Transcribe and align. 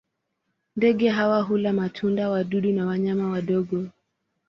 Ndege 0.75 1.09
hawa 1.09 1.41
hula 1.41 1.73
matunda, 1.73 2.29
wadudu 2.29 2.71
na 2.71 2.85
wanyama 2.85 3.29
wadogo. 3.29 3.87